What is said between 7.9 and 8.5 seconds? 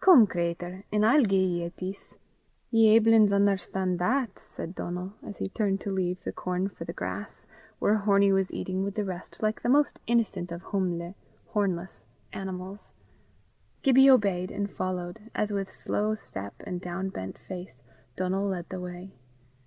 Hornie was